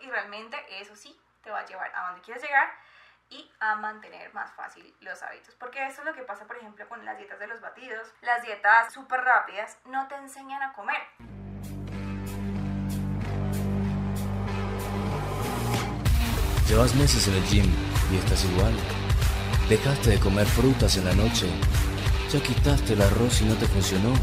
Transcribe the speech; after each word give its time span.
y 0.00 0.10
realmente 0.10 0.56
eso 0.80 0.96
sí 0.96 1.18
te 1.42 1.50
va 1.50 1.60
a 1.60 1.66
llevar 1.66 1.92
a 1.94 2.06
donde 2.06 2.22
quieres 2.22 2.42
llegar 2.42 2.68
y 3.28 3.50
a 3.60 3.76
mantener 3.76 4.32
más 4.32 4.52
fácil 4.54 4.94
los 5.00 5.22
hábitos. 5.22 5.54
Porque 5.56 5.86
eso 5.86 6.00
es 6.00 6.06
lo 6.06 6.14
que 6.14 6.22
pasa, 6.22 6.46
por 6.46 6.56
ejemplo, 6.56 6.88
con 6.88 7.04
las 7.04 7.18
dietas 7.18 7.38
de 7.38 7.46
los 7.46 7.60
batidos. 7.60 8.08
Las 8.22 8.42
dietas 8.42 8.92
súper 8.92 9.20
rápidas 9.20 9.78
no 9.84 10.06
te 10.08 10.14
enseñan 10.14 10.62
a 10.62 10.72
comer. 10.72 11.02
Llevas 16.68 16.94
meses 16.94 17.28
en 17.28 17.34
el 17.34 17.44
gym 17.44 17.72
y 18.10 18.16
estás 18.16 18.44
igual. 18.44 18.74
Dejaste 19.68 20.10
de 20.10 20.20
comer 20.20 20.46
frutas 20.46 20.96
en 20.96 21.04
la 21.04 21.14
noche. 21.14 21.48
Ya 22.30 22.40
quitaste 22.40 22.94
el 22.94 23.02
arroz 23.02 23.40
y 23.42 23.44
no 23.44 23.56
te 23.56 23.66
funcionó. 23.66 24.14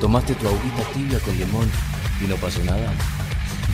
Tomaste 0.00 0.34
tu 0.34 0.46
agüita 0.46 0.82
tibia 0.92 1.20
con 1.20 1.36
limón 1.36 1.70
y 2.20 2.24
no 2.24 2.36
pasó 2.36 2.62
nada. 2.64 2.90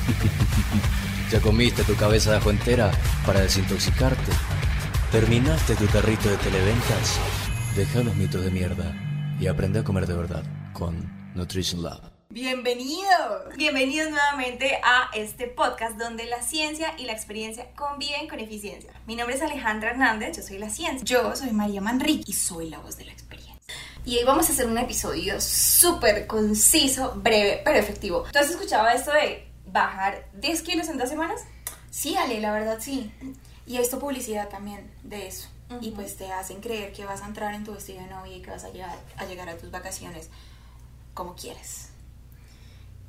ya 1.31 1.41
comiste 1.41 1.83
tu 1.85 1.97
cabeza 1.97 2.33
de 2.33 2.37
ajo 2.39 2.51
entera 2.51 2.91
para 3.25 3.41
desintoxicarte. 3.41 4.33
Terminaste 5.11 5.75
tu 5.77 5.87
tarrito 5.87 6.29
de 6.29 6.37
televentas. 6.37 7.19
Deja 7.75 8.03
los 8.03 8.15
mitos 8.17 8.45
de 8.45 8.51
mierda 8.51 8.95
y 9.41 9.47
aprende 9.47 9.81
a 9.81 9.85
comer 9.85 10.07
de 10.07 10.15
verdad 10.15 10.45
con 10.73 11.33
Nutrition 11.35 11.83
Lab. 11.83 12.17
Bienvenidos, 12.29 13.57
bienvenidos 13.57 14.11
nuevamente 14.11 14.79
a 14.85 15.09
este 15.15 15.47
podcast 15.47 15.97
donde 15.97 16.27
la 16.27 16.43
ciencia 16.43 16.93
y 16.99 17.05
la 17.05 17.13
experiencia 17.13 17.71
conviven 17.75 18.29
con 18.29 18.41
eficiencia. 18.41 18.93
Mi 19.07 19.17
nombre 19.17 19.37
es 19.37 19.43
Alejandra 19.43 19.91
Hernández, 19.91 20.37
yo 20.37 20.43
soy 20.43 20.59
la 20.59 20.69
ciencia. 20.69 21.03
Yo 21.05 21.35
soy 21.35 21.53
María 21.53 21.81
Manrique 21.81 22.25
y 22.27 22.35
soy 22.35 22.69
la 22.69 22.79
voz 22.79 22.99
de 22.99 23.07
la 23.07 23.13
experiencia. 23.13 23.57
Y 24.05 24.19
hoy 24.19 24.25
vamos 24.25 24.49
a 24.49 24.53
hacer 24.53 24.67
un 24.67 24.77
episodio 24.77 25.41
súper 25.41 26.27
conciso, 26.27 27.15
breve, 27.17 27.63
pero 27.65 27.79
efectivo. 27.79 28.25
¿Tú 28.31 28.39
has 28.39 28.51
escuchado 28.51 28.87
esto 28.89 29.13
de 29.13 29.49
bajar 29.67 30.29
10 30.35 30.63
kilos 30.63 30.89
en 30.89 30.99
dos 30.99 31.09
semanas? 31.09 31.43
Sí, 31.91 32.17
Ale, 32.17 32.41
la 32.41 32.53
verdad 32.53 32.79
sí. 32.81 33.13
Y 33.67 33.77
he 33.77 33.81
visto 33.81 33.99
publicidad 33.99 34.49
también 34.49 34.91
de 35.03 35.27
eso. 35.27 35.49
Y 35.81 35.91
pues 35.91 36.17
te 36.17 36.31
hacen 36.33 36.61
creer 36.61 36.93
que 36.93 37.05
vas 37.05 37.23
a 37.23 37.27
entrar 37.27 37.53
en 37.55 37.65
tu 37.65 37.73
vestido 37.73 38.01
de 38.01 38.07
novia 38.07 38.37
y 38.37 38.41
que 38.41 38.51
vas 38.51 38.63
a 38.63 38.71
llegar, 38.71 38.97
a 39.17 39.25
llegar 39.25 39.49
a 39.49 39.57
tus 39.57 39.71
vacaciones 39.73 40.31
como 41.13 41.35
quieres. 41.35 41.89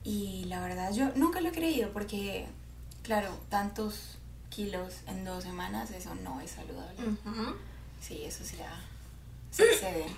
Y 0.04 0.46
la 0.46 0.62
verdad 0.62 0.92
yo 0.92 1.10
nunca 1.16 1.42
lo 1.42 1.50
he 1.50 1.52
creído 1.52 1.92
porque, 1.92 2.48
claro, 3.04 3.30
tantos 3.50 4.18
kilos 4.50 5.02
en 5.06 5.24
dos 5.24 5.44
semanas, 5.44 5.92
eso 5.92 6.16
no 6.16 6.42
es 6.42 6.52
saludable. 6.52 6.98
Sí, 8.02 8.24
eso 8.24 8.44
sí 8.44 8.58
ya 8.58 8.74
sucede. 9.52 10.06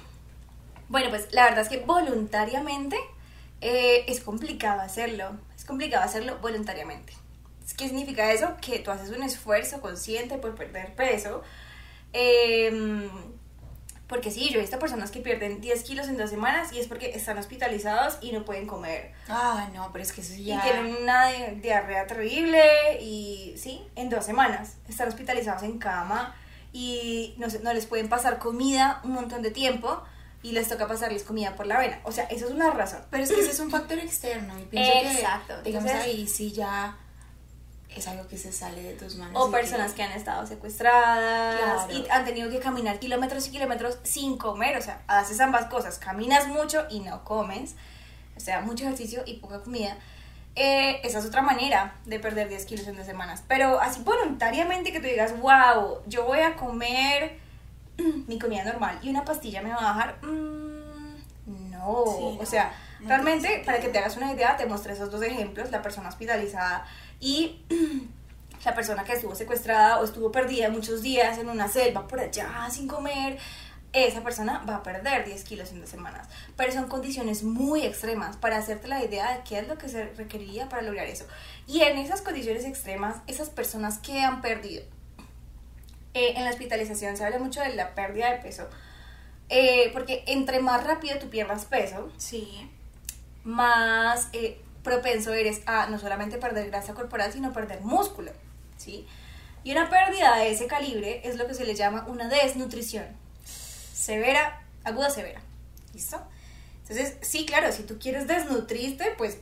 Bueno, 0.90 1.12
pues 1.12 1.32
la 1.34 1.44
verdad 1.44 1.60
es 1.60 1.70
que 1.70 1.86
voluntariamente 1.86 2.98
eh, 3.62 4.06
es 4.08 4.22
complicado 4.22 4.82
hacerlo. 4.82 5.34
Complicado 5.70 6.04
hacerlo 6.04 6.40
voluntariamente. 6.40 7.14
¿Qué 7.78 7.88
significa 7.88 8.32
eso? 8.32 8.58
Que 8.60 8.80
tú 8.80 8.90
haces 8.90 9.16
un 9.16 9.22
esfuerzo 9.22 9.80
consciente 9.82 10.40
por 10.40 10.56
perder 10.56 10.96
peso. 10.96 11.44
Eh, 12.12 13.08
porque 14.08 14.32
sí, 14.32 14.50
yo 14.50 14.58
he 14.58 14.62
visto 14.62 14.80
personas 14.80 15.12
que 15.12 15.20
pierden 15.20 15.62
10 15.62 15.84
kilos 15.84 16.08
en 16.08 16.18
dos 16.18 16.32
semanas 16.32 16.74
y 16.74 16.80
es 16.80 16.88
porque 16.88 17.12
están 17.12 17.38
hospitalizados 17.38 18.18
y 18.22 18.32
no 18.32 18.44
pueden 18.46 18.66
comer. 18.66 19.14
Ah, 19.28 19.70
no, 19.76 19.92
pero 19.94 20.02
es 20.02 20.12
que 20.12 20.22
eso 20.22 20.34
ya... 20.34 20.58
Y 20.58 20.62
tienen 20.62 20.96
una 21.04 21.28
diarrea 21.62 22.08
terrible 22.08 22.60
y 23.00 23.54
sí, 23.56 23.86
en 23.96 24.10
dos 24.10 24.26
semanas 24.26 24.78
están 24.88 25.08
hospitalizados 25.08 25.62
en 25.62 25.78
cama 25.78 26.36
y 26.74 27.36
no, 27.38 27.46
no 27.62 27.74
les 27.74 27.86
pueden 27.86 28.10
pasar 28.10 28.40
comida 28.40 29.00
un 29.04 29.12
montón 29.12 29.44
de 29.44 29.52
tiempo 29.52 30.02
y 30.42 30.54
les 30.54 30.70
toca 30.70 30.88
pasarles 30.88 31.24
comida 31.24 31.56
por 31.56 31.68
la 31.68 31.80
vena. 31.80 32.00
O 32.04 32.12
sea, 32.12 32.26
eso 32.26 32.46
es 32.46 32.52
una 32.52 32.72
razón. 32.72 33.02
Pero 33.10 33.24
es 33.24 33.32
que 33.32 33.42
ese 33.42 33.52
es 33.52 33.60
un 33.60 33.70
factor 33.70 34.00
externo 34.00 34.58
y 34.60 34.64
pienso 34.64 35.10
Exacto. 35.10 35.56
que, 35.58 35.70
digamos 35.70 35.92
ahí 35.92 36.28
sí 36.28 36.52
ya 36.52 36.98
es 37.96 38.08
algo 38.08 38.28
que 38.28 38.38
se 38.38 38.52
sale 38.52 38.82
de 38.82 38.94
tus 38.94 39.16
manos. 39.16 39.42
O 39.42 39.52
personas 39.52 39.94
que... 39.94 40.04
han 40.04 40.12
estado 40.12 40.46
secuestradas 40.46 41.92
y 41.92 42.06
han 42.10 42.24
tenido 42.24 42.50
que 42.50 42.60
caminar 42.60 43.00
kilómetros 43.00 43.48
y 43.48 43.52
kilómetros 43.52 43.98
sin 44.04 44.38
comer. 44.38 44.78
O 44.78 44.82
sea, 44.82 45.02
haces 45.08 45.40
ambas 45.40 45.66
cosas. 45.66 45.98
Caminas 45.98 46.48
mucho 46.48 46.86
y 46.90 47.00
no 47.00 47.24
comes. 47.24 47.76
O 48.38 48.40
sea, 48.40 48.62
mucho 48.62 48.86
ejercicio 48.86 49.24
y 49.26 49.36
poca 49.36 49.62
comida. 49.62 49.98
Eh, 50.56 51.02
esa 51.04 51.20
es 51.20 51.26
otra 51.26 51.42
manera 51.42 51.96
de 52.06 52.20
perder 52.20 52.48
10 52.50 52.66
kilos 52.66 52.88
en 52.88 52.96
dos 52.96 53.06
semanas. 53.06 53.44
Pero 53.48 53.80
así 53.82 54.02
voluntariamente 54.04 54.92
que 54.92 55.00
tú 55.00 55.08
digas, 55.08 55.38
wow, 55.40 56.02
yo 56.08 56.26
voy 56.26 56.40
a 56.40 56.56
comer 56.56 57.40
mi 58.28 58.40
comida 58.40 58.64
normal 58.64 59.00
y 59.02 59.10
una 59.10 59.26
pastilla 59.26 59.62
me 59.62 59.70
va 59.70 59.78
a 59.78 59.94
bajar. 59.94 60.18
Mm, 60.24 61.72
no. 61.72 61.94
o 61.94 62.46
sea, 62.46 62.74
realmente, 63.06 63.64
para 63.66 63.80
que 63.80 63.88
te 63.88 64.00
hagas 64.00 64.18
una 64.18 64.32
idea, 64.34 64.58
te 64.58 64.66
mostré 64.66 64.94
esos 64.94 65.10
dos 65.10 65.22
ejemplos. 65.22 65.72
La 65.72 65.82
persona 65.82 66.10
hospitalizada 66.10 66.86
y 67.20 67.62
la 68.66 68.76
persona 68.76 69.04
que 69.04 69.14
estuvo 69.14 69.36
secuestrada 69.36 70.00
o 70.00 70.04
estuvo 70.04 70.32
perdida 70.32 70.70
muchos 70.70 71.02
días 71.02 71.38
en 71.38 71.50
una 71.50 71.68
selva 71.68 72.08
por 72.08 72.20
allá 72.20 72.68
sin 72.70 72.88
comer, 72.88 73.38
esa 73.94 74.22
persona 74.22 74.64
va 74.70 74.76
a 74.76 74.84
perder 74.84 75.26
10 75.26 75.44
kilos 75.44 75.72
en 75.72 75.82
dos 75.82 75.90
semanas. 75.90 76.28
Pero 76.56 76.72
son 76.72 76.88
condiciones 76.88 77.44
muy 77.44 77.86
extremas 77.86 78.38
para 78.38 78.58
hacerte 78.58 78.88
la 78.88 79.04
idea 79.04 79.36
de 79.36 79.44
qué 79.44 79.60
es 79.60 79.68
lo 79.68 79.78
que 79.78 79.90
se 79.90 80.14
requeriría 80.14 80.70
para 80.70 80.84
lograr 80.84 81.08
eso. 81.08 81.26
Y 81.68 81.82
en 81.82 81.98
esas 81.98 82.22
condiciones 82.22 82.66
extremas, 82.66 83.18
esas 83.28 83.50
personas 83.50 83.98
que 83.98 84.22
han 84.22 84.42
perdido. 84.42 84.84
Eh, 86.14 86.34
en 86.36 86.44
la 86.44 86.50
hospitalización 86.50 87.18
se 87.18 87.24
habla 87.24 87.40
mucho 87.40 87.62
de 87.62 87.76
la 87.76 87.94
pérdida 87.96 88.32
de 88.32 88.38
peso. 88.40 88.68
Eh, 89.50 89.90
porque 89.94 90.24
entre 90.28 90.60
más 90.60 90.84
rápido 90.84 91.18
tú 91.20 91.30
pierdas 91.30 91.66
peso, 91.66 92.12
sí. 92.18 92.70
más 93.44 94.30
eh, 94.34 94.62
propenso 94.84 95.34
eres 95.34 95.62
a 95.66 95.88
no 95.88 96.00
solamente 96.00 96.38
perder 96.38 96.70
grasa 96.70 96.94
corporal, 96.94 97.34
sino 97.34 97.52
perder 97.52 97.82
músculo, 97.82 98.32
¿sí? 98.78 99.08
Y 99.64 99.72
una 99.72 99.90
pérdida 99.90 100.38
de 100.38 100.52
ese 100.52 100.68
calibre 100.68 101.22
es 101.28 101.36
lo 101.36 101.48
que 101.48 101.54
se 101.54 101.66
le 101.66 101.76
llama 101.76 102.06
una 102.08 102.28
desnutrición. 102.30 103.06
Severa, 103.94 104.62
aguda 104.84 105.10
severa. 105.10 105.42
¿Listo? 105.94 106.22
Entonces, 106.82 107.18
sí, 107.22 107.46
claro, 107.46 107.72
si 107.72 107.84
tú 107.84 108.00
quieres 108.00 108.28
desnutrirte, 108.28 109.14
pues 109.18 109.38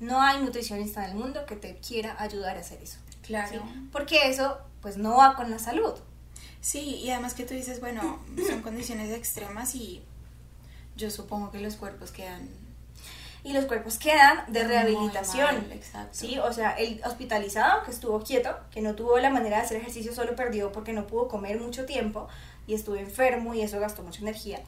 no 0.00 0.20
hay 0.20 0.42
nutricionista 0.42 1.04
en 1.04 1.12
el 1.12 1.16
mundo 1.16 1.46
que 1.46 1.56
te 1.56 1.76
quiera 1.76 2.16
ayudar 2.18 2.56
a 2.56 2.60
hacer 2.60 2.80
eso. 2.82 2.98
Claro. 3.22 3.62
Porque 3.92 4.28
eso, 4.28 4.58
pues 4.82 4.96
no 4.96 5.16
va 5.16 5.34
con 5.36 5.50
la 5.50 5.58
salud. 5.58 5.94
Sí, 6.60 6.96
y 6.96 7.10
además 7.10 7.34
que 7.34 7.44
tú 7.44 7.54
dices, 7.54 7.80
bueno, 7.80 8.18
son 8.46 8.62
condiciones 8.62 9.10
extremas 9.10 9.74
y 9.74 10.02
yo 10.96 11.10
supongo 11.10 11.50
que 11.50 11.60
los 11.60 11.76
cuerpos 11.76 12.10
quedan 12.12 12.48
y 13.44 13.52
los 13.52 13.64
cuerpos 13.64 13.98
quedan 13.98 14.44
de 14.52 14.64
rehabilitación. 14.64 15.66
¿sí? 16.12 16.38
O 16.38 16.52
sea, 16.52 16.72
el 16.72 17.00
hospitalizado 17.04 17.82
que 17.84 17.90
estuvo 17.90 18.22
quieto, 18.22 18.56
que 18.70 18.80
no 18.80 18.94
tuvo 18.94 19.18
la 19.18 19.30
manera 19.30 19.56
de 19.56 19.62
hacer 19.64 19.78
ejercicio, 19.78 20.14
solo 20.14 20.36
perdió 20.36 20.70
porque 20.70 20.92
no 20.92 21.06
pudo 21.06 21.28
comer 21.28 21.58
mucho 21.58 21.84
tiempo 21.84 22.28
y 22.66 22.74
estuvo 22.74 22.96
enfermo 22.96 23.54
y 23.54 23.62
eso 23.62 23.80
gastó 23.80 24.02
mucha 24.02 24.20
energía. 24.20 24.60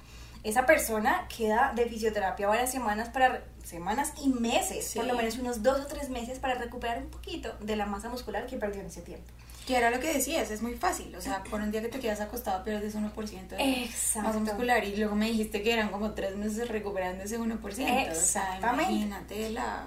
Esa 0.43 0.67
persona 0.67 1.27
queda 1.35 1.73
de 1.75 1.87
fisioterapia 1.87 2.49
varias 2.49 2.71
semanas 2.71 3.09
para 3.09 3.45
semanas 3.65 4.13
y 4.23 4.29
meses, 4.29 4.93
por 4.95 5.07
lo 5.07 5.15
menos 5.15 5.39
unos 5.39 5.63
dos 5.63 5.81
o 5.81 5.87
tres 5.87 6.11
meses 6.11 6.39
para 6.39 6.55
recuperar 6.55 6.99
un 6.99 7.09
poquito 7.09 7.55
de 7.61 7.77
la 7.77 7.87
masa 7.87 8.11
muscular 8.11 8.47
que 8.47 8.59
perdió 8.59 8.81
en 8.81 8.89
ese 8.89 9.01
tiempo. 9.01 9.25
Que 9.67 9.77
era 9.77 9.91
lo 9.91 9.99
que 9.99 10.13
decías, 10.13 10.51
es 10.51 10.61
muy 10.61 10.75
fácil. 10.75 11.15
O 11.17 11.21
sea, 11.21 11.43
por 11.45 11.61
un 11.61 11.71
día 11.71 11.81
que 11.81 11.89
te 11.89 11.99
quedas 11.99 12.21
acostado 12.21 12.63
pierdes 12.65 12.95
1% 12.95 13.49
de 13.49 13.91
masa 14.23 14.39
muscular. 14.39 14.85
Y 14.85 14.97
luego 14.97 15.15
me 15.15 15.27
dijiste 15.27 15.63
que 15.63 15.73
eran 15.73 15.89
como 15.89 16.13
tres 16.13 16.37
meses 16.37 16.69
recuperando 16.69 17.25
ese 17.25 17.39
1%. 17.39 17.55
Exactamente. 17.63 18.13
O 18.13 18.21
sea, 18.21 18.59
imagínate 18.59 19.51
la... 19.51 19.87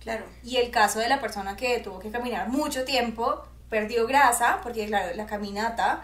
Claro. 0.00 0.24
Y 0.42 0.56
el 0.56 0.70
caso 0.70 0.98
de 0.98 1.08
la 1.08 1.20
persona 1.20 1.56
que 1.56 1.78
tuvo 1.80 1.98
que 1.98 2.10
caminar 2.10 2.48
mucho 2.48 2.84
tiempo, 2.84 3.42
perdió 3.68 4.06
grasa, 4.06 4.60
porque 4.62 4.86
claro, 4.86 5.14
la 5.14 5.26
caminata 5.26 6.02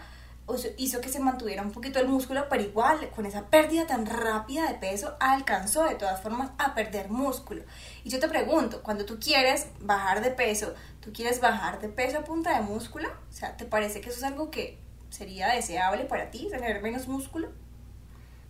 hizo 0.77 1.01
que 1.01 1.09
se 1.09 1.19
mantuviera 1.19 1.61
un 1.61 1.71
poquito 1.71 1.99
el 1.99 2.07
músculo, 2.07 2.47
pero 2.49 2.63
igual 2.63 3.09
con 3.15 3.25
esa 3.25 3.45
pérdida 3.45 3.85
tan 3.85 4.05
rápida 4.05 4.67
de 4.67 4.75
peso 4.75 5.15
alcanzó 5.19 5.83
de 5.83 5.95
todas 5.95 6.21
formas 6.21 6.49
a 6.57 6.73
perder 6.73 7.09
músculo. 7.09 7.63
Y 8.09 8.11
yo 8.11 8.19
te 8.19 8.27
pregunto, 8.27 8.81
cuando 8.81 9.05
tú 9.05 9.19
quieres 9.19 9.67
bajar 9.81 10.23
de 10.23 10.31
peso, 10.31 10.73
¿tú 10.99 11.13
quieres 11.13 11.39
bajar 11.41 11.79
de 11.79 11.89
peso 11.89 12.17
a 12.17 12.23
punta 12.23 12.55
de 12.55 12.63
músculo? 12.63 13.07
O 13.07 13.31
sea, 13.31 13.55
¿te 13.55 13.65
parece 13.65 14.01
que 14.01 14.09
eso 14.09 14.17
es 14.17 14.23
algo 14.23 14.49
que 14.49 14.79
sería 15.11 15.49
deseable 15.49 16.05
para 16.05 16.31
ti, 16.31 16.47
tener 16.49 16.81
menos 16.81 17.07
músculo? 17.07 17.51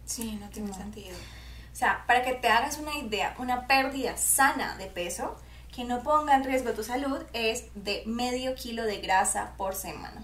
Sí, 0.05 0.39
no 0.39 0.47
tiene 0.47 0.73
sentido. 0.73 1.13
O 1.73 1.75
sea, 1.75 2.05
para 2.07 2.23
que 2.23 2.35
te 2.35 2.47
hagas 2.47 2.77
una 2.77 2.95
idea, 2.95 3.35
una 3.37 3.67
pérdida 3.67 4.15
sana 4.15 4.77
de 4.77 4.85
peso 4.85 5.35
que 5.75 5.83
no 5.83 6.03
ponga 6.03 6.35
en 6.37 6.45
riesgo 6.45 6.71
tu 6.71 6.85
salud 6.85 7.21
es 7.33 7.65
de 7.75 8.03
medio 8.05 8.55
kilo 8.55 8.85
de 8.85 9.01
grasa 9.01 9.55
por 9.57 9.75
semana. 9.75 10.23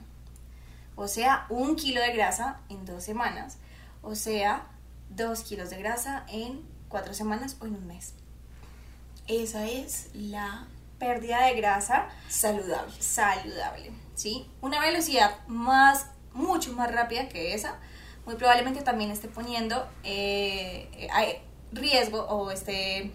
O 0.96 1.10
sea, 1.10 1.46
un 1.50 1.76
kilo 1.76 2.00
de 2.00 2.14
grasa 2.14 2.62
en 2.70 2.86
dos 2.86 3.04
semanas. 3.04 3.58
O 4.02 4.16
sea, 4.16 4.66
dos 5.10 5.42
kilos 5.42 5.72
de 5.72 5.80
grasa 5.80 6.26
en 6.30 6.62
cuatro 6.88 7.14
semanas 7.14 7.58
o 7.60 7.66
en 7.66 7.76
un 7.76 7.86
mes. 7.86 8.14
Esa 9.28 9.68
es 9.68 10.10
la 10.14 10.68
pérdida 11.00 11.46
de 11.46 11.56
grasa 11.56 12.08
saludable. 12.30 12.94
Saludable, 13.00 13.92
¿sí? 14.14 14.50
Una 14.62 14.80
velocidad 14.80 15.40
más, 15.48 16.08
mucho 16.34 16.74
más 16.74 16.92
rápida 16.92 17.28
que 17.28 17.54
esa, 17.54 17.80
muy 18.26 18.36
probablemente 18.36 18.82
también 18.82 19.12
esté 19.12 19.28
poniendo 19.28 19.88
eh, 20.04 21.10
riesgo 21.72 22.22
o 22.22 22.52
esté, 22.52 23.12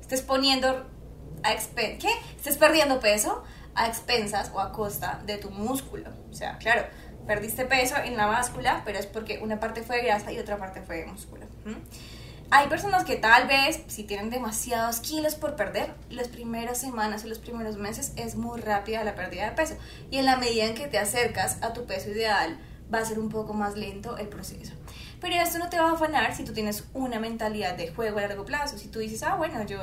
estés 0.00 0.22
poniendo 0.22 0.86
a 1.42 1.52
expen 1.52 1.98
¿qué? 1.98 2.08
Estés 2.36 2.56
perdiendo 2.56 3.00
peso 3.00 3.44
a 3.74 3.86
expensas 3.86 4.50
o 4.54 4.60
a 4.60 4.72
costa 4.72 5.22
de 5.24 5.38
tu 5.38 5.50
músculo. 5.50 6.10
O 6.30 6.34
sea, 6.34 6.58
claro, 6.58 6.84
perdiste 7.26 7.64
peso 7.64 7.96
en 7.96 8.16
la 8.16 8.26
báscula, 8.26 8.82
pero 8.84 8.98
es 8.98 9.06
porque 9.06 9.38
una 9.40 9.60
parte 9.60 9.82
fue 9.82 9.96
de 9.98 10.04
grasa 10.04 10.32
y 10.32 10.38
otra 10.38 10.56
parte 10.56 10.82
fue 10.82 10.96
de 10.98 11.06
músculo. 11.06 11.46
Hay 12.50 12.68
personas 12.68 13.04
que 13.04 13.16
tal 13.16 13.46
vez, 13.46 13.82
si 13.88 14.04
tienen 14.04 14.30
demasiados 14.30 15.00
kilos 15.00 15.34
por 15.34 15.54
perder, 15.54 15.94
las 16.08 16.28
primeras 16.28 16.78
semanas 16.78 17.22
o 17.24 17.28
los 17.28 17.38
primeros 17.38 17.76
meses 17.76 18.14
es 18.16 18.36
muy 18.36 18.58
rápida 18.58 19.04
la 19.04 19.14
pérdida 19.14 19.50
de 19.50 19.52
peso. 19.52 19.76
Y 20.10 20.16
en 20.16 20.24
la 20.24 20.38
medida 20.38 20.64
en 20.64 20.74
que 20.74 20.86
te 20.86 20.98
acercas 20.98 21.58
a 21.62 21.74
tu 21.74 21.84
peso 21.84 22.08
ideal, 22.08 22.58
va 22.92 23.00
a 23.00 23.04
ser 23.04 23.18
un 23.18 23.28
poco 23.28 23.52
más 23.52 23.76
lento 23.76 24.16
el 24.16 24.28
proceso. 24.28 24.72
Pero 25.20 25.34
esto 25.34 25.58
no 25.58 25.68
te 25.68 25.78
va 25.78 25.90
a 25.90 25.92
afanar 25.92 26.34
si 26.34 26.42
tú 26.42 26.54
tienes 26.54 26.84
una 26.94 27.20
mentalidad 27.20 27.74
de 27.74 27.92
juego 27.92 28.16
a 28.16 28.22
largo 28.22 28.46
plazo. 28.46 28.78
Si 28.78 28.88
tú 28.88 29.00
dices, 29.00 29.22
ah, 29.24 29.34
bueno, 29.34 29.62
yo, 29.66 29.82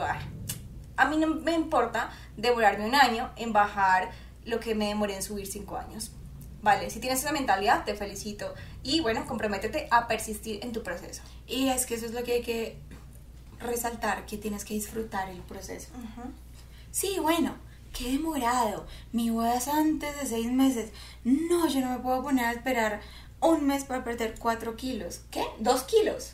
a 0.98 1.06
mí 1.06 1.18
no 1.18 1.28
me 1.28 1.54
importa 1.54 2.10
demorarme 2.36 2.88
un 2.88 2.96
año 2.96 3.30
en 3.36 3.54
bajar 3.54 4.10
lo 4.44 4.60
que 4.60 4.74
me 4.74 4.88
demoré 4.88 5.16
en 5.16 5.22
subir 5.22 5.46
cinco 5.46 5.78
años. 5.78 6.14
Vale, 6.66 6.90
si 6.90 7.00
tienes 7.00 7.20
esa 7.20 7.32
mentalidad, 7.32 7.86
te 7.86 7.94
felicito. 7.94 8.52
Y 8.82 9.00
bueno, 9.02 9.28
comprométete 9.28 9.88
a 9.92 10.08
persistir 10.08 10.64
en 10.64 10.72
tu 10.72 10.82
proceso. 10.82 11.22
Y 11.46 11.68
es 11.68 11.86
que 11.86 11.94
eso 11.94 12.08
es 12.08 12.12
lo 12.14 12.24
que 12.24 12.34
hay 12.34 12.42
que 12.42 12.80
resaltar, 13.60 14.26
que 14.26 14.40
tienes 14.40 14.66
que 14.66 14.74
disfrutar 14.74 15.30
el 15.30 15.42
proceso. 15.42 15.90
Sí, 16.90 17.18
bueno, 17.22 17.54
qué 17.94 18.14
demorado. 18.14 18.88
Mi 19.12 19.30
boda 19.30 19.56
es 19.58 19.68
antes 19.68 20.20
de 20.20 20.26
seis 20.26 20.52
meses. 20.52 20.90
No, 21.24 21.68
yo 21.68 21.82
no 21.82 21.92
me 21.92 22.00
puedo 22.00 22.24
poner 22.24 22.46
a 22.46 22.54
esperar 22.54 23.00
un 23.42 23.68
mes 23.68 23.84
para 23.84 24.04
perder 24.04 24.34
cuatro 24.40 24.76
kilos. 24.76 25.22
¿Qué? 25.30 25.44
¿Dos 25.60 25.84
kilos? 25.84 26.32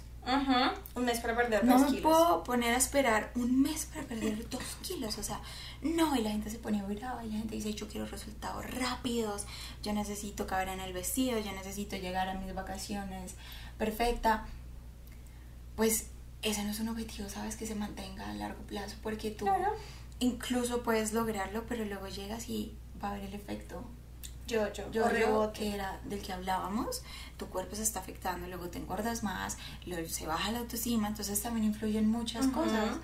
Un 0.96 1.06
mes 1.06 1.20
para 1.20 1.36
perder 1.36 1.64
no 1.64 1.80
me 1.80 2.00
puedo 2.00 2.44
poner 2.44 2.76
a 2.76 2.78
esperar 2.78 3.32
un 3.36 3.62
mes 3.62 3.86
para 3.86 4.04
perder 4.04 4.48
dos 4.50 4.64
kilos. 4.84 5.18
O 5.18 5.24
sea, 5.24 5.42
no, 5.82 6.16
y 6.16 6.22
la 6.22 6.30
gente 6.30 6.50
se 6.50 6.60
pone 6.60 6.84
brava 6.84 7.24
y 7.26 7.32
la 7.32 7.38
gente 7.40 7.56
dice, 7.56 7.74
yo 7.74 7.88
quiero 7.88 8.06
resultados 8.06 8.66
rápidos, 8.70 9.46
yo 9.82 9.94
necesito 9.94 10.46
caber 10.46 10.70
en 10.70 10.80
el 10.80 10.94
vestido, 10.94 11.40
yo 11.40 11.52
necesito 11.54 11.96
llegar 11.96 12.30
a 12.30 12.36
mis 12.36 12.54
vacaciones 12.54 13.36
perfecta. 13.78 14.46
Pues 15.76 16.12
ese 16.44 16.64
no 16.64 16.72
es 16.72 16.80
un 16.80 16.90
objetivo, 16.90 17.30
¿sabes? 17.30 17.56
Que 17.56 17.66
se 17.66 17.76
mantenga 17.76 18.30
a 18.30 18.34
largo 18.34 18.62
plazo, 18.64 18.96
porque 19.02 19.32
tú 19.32 19.48
incluso 20.20 20.84
puedes 20.84 21.14
lograrlo, 21.14 21.66
pero 21.68 21.84
luego 21.86 22.08
llegas 22.08 22.48
y 22.48 22.78
va 23.04 23.10
a 23.10 23.12
haber 23.14 23.26
el 23.26 23.34
efecto 23.34 23.84
yo, 24.52 24.74
yo, 24.74 24.92
yo 24.92 25.52
que 25.54 25.74
era 25.74 26.00
del 26.06 26.22
que 26.22 26.34
hablábamos, 26.34 27.02
tu 27.38 27.48
cuerpo 27.48 27.76
se 27.76 27.84
está 27.84 28.00
afectando, 28.00 28.48
luego 28.48 28.68
te 28.70 28.78
engordas 28.78 29.24
más, 29.24 29.58
luego 29.86 30.08
se 30.10 30.28
baja 30.28 30.52
la 30.52 30.60
autoestima, 30.60 31.08
entonces 31.08 31.42
también 31.42 31.66
influyen 31.66 32.10
muchas 32.10 32.48
cosas, 32.48 32.98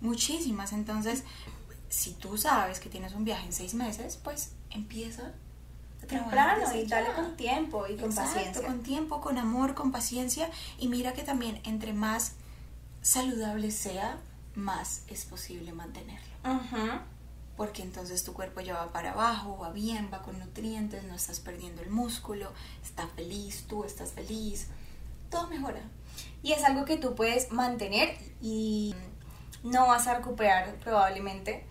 muchísimas. 0.00 0.72
Entonces, 0.72 1.24
si 1.88 2.12
tú 2.12 2.38
sabes 2.38 2.80
que 2.80 2.88
tienes 2.88 3.12
un 3.14 3.24
viaje 3.24 3.46
en 3.46 3.52
seis 3.52 3.74
meses, 3.74 4.18
pues 4.22 4.52
empieza 4.70 5.32
a 6.02 6.06
temprano 6.06 6.74
y 6.74 6.86
dale 6.86 7.12
con 7.12 7.36
tiempo 7.36 7.86
y 7.86 7.96
con 7.96 8.10
Exacto, 8.10 8.34
paciencia. 8.34 8.66
Con 8.66 8.82
tiempo, 8.82 9.20
con 9.20 9.38
amor, 9.38 9.74
con 9.74 9.90
paciencia. 9.92 10.50
Y 10.78 10.88
mira 10.88 11.12
que 11.12 11.22
también 11.22 11.60
entre 11.64 11.92
más 11.92 12.32
saludable 13.02 13.70
sea, 13.70 14.18
más 14.54 15.02
es 15.08 15.24
posible 15.24 15.72
mantenerlo 15.72 16.34
porque 17.56 17.82
entonces 17.82 18.24
tu 18.24 18.32
cuerpo 18.32 18.60
ya 18.60 18.74
va 18.74 18.92
para 18.92 19.12
abajo, 19.12 19.58
va 19.58 19.70
bien, 19.70 20.10
va 20.12 20.22
con 20.22 20.38
nutrientes, 20.38 21.04
no 21.04 21.14
estás 21.14 21.40
perdiendo 21.40 21.82
el 21.82 21.90
músculo, 21.90 22.52
está 22.82 23.06
feliz, 23.08 23.66
tú 23.68 23.84
estás 23.84 24.12
feliz, 24.12 24.68
todo 25.30 25.48
mejora. 25.48 25.80
Y 26.42 26.52
es 26.52 26.64
algo 26.64 26.84
que 26.84 26.96
tú 26.96 27.14
puedes 27.14 27.50
mantener 27.52 28.16
y 28.40 28.94
no 29.62 29.86
vas 29.88 30.06
a 30.06 30.16
recuperar 30.16 30.74
probablemente 30.76 31.64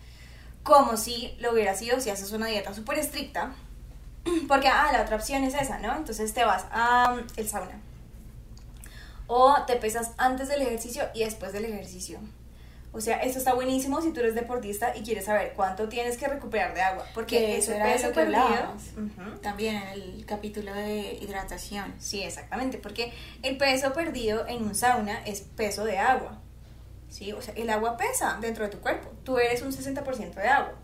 como 0.64 0.98
si 0.98 1.36
lo 1.40 1.52
hubiera 1.52 1.76
sido 1.76 2.00
si 2.00 2.10
haces 2.10 2.32
una 2.32 2.48
dieta 2.48 2.74
súper 2.74 2.98
estricta. 2.98 3.54
Porque, 4.48 4.70
ah, 4.70 4.90
la 4.94 5.02
otra 5.02 5.18
opción 5.18 5.44
es 5.44 5.54
esa, 5.54 5.80
¿no? 5.80 5.96
Entonces 5.96 6.34
te 6.34 6.46
vas 6.46 6.66
a 6.72 7.14
um, 7.14 7.28
el 7.36 7.48
sauna. 7.48 7.80
O 9.28 9.56
te 9.68 9.76
pesas 9.76 10.12
antes 10.18 10.48
del 10.48 10.62
ejercicio 10.62 11.04
y 11.14 11.24
después 11.24 11.54
del 11.54 11.66
ejercicio. 11.66 12.20
O 12.96 13.02
sea, 13.02 13.18
esto 13.24 13.40
está 13.40 13.56
buenísimo 13.56 14.00
si 14.04 14.12
tú 14.12 14.20
eres 14.20 14.36
deportista 14.36 14.96
y 14.96 15.02
quieres 15.02 15.26
saber 15.26 15.54
cuánto 15.56 15.90
tienes 15.90 16.16
que 16.16 16.28
recuperar 16.28 16.76
de 16.76 16.82
agua. 16.84 17.06
Porque 17.16 17.58
eso 17.58 17.74
era 17.74 17.86
peso 17.86 18.08
lo 18.10 18.14
que 18.14 18.20
hablábamos. 18.22 18.84
También 19.42 19.78
en 19.78 19.88
el 19.88 20.26
capítulo 20.28 20.72
de 20.72 21.18
hidratación. 21.20 21.96
Sí, 21.98 22.22
exactamente. 22.22 22.78
Porque 22.78 23.12
el 23.42 23.58
peso 23.58 23.94
perdido 23.94 24.48
en 24.48 24.62
un 24.62 24.76
sauna 24.76 25.24
es 25.26 25.42
peso 25.42 25.86
de 25.86 25.98
agua. 25.98 26.40
¿Sí? 27.10 27.34
O 27.34 27.42
sea, 27.42 27.56
el 27.56 27.72
agua 27.72 27.98
pesa 27.98 28.38
dentro 28.40 28.64
de 28.64 28.70
tu 28.70 28.80
cuerpo. 28.80 29.12
Tú 29.24 29.40
eres 29.40 29.64
un 29.64 29.72
60% 29.72 30.36
de 30.36 30.48
agua. 30.48 30.76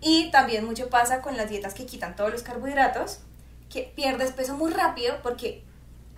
Y 0.00 0.30
también 0.30 0.64
mucho 0.64 0.88
pasa 0.88 1.20
con 1.20 1.36
las 1.36 1.50
dietas 1.50 1.74
que 1.74 1.84
quitan 1.84 2.16
todos 2.16 2.32
los 2.32 2.42
carbohidratos, 2.42 3.20
que 3.68 3.92
pierdes 3.94 4.32
peso 4.32 4.56
muy 4.56 4.72
rápido 4.72 5.16
porque 5.22 5.64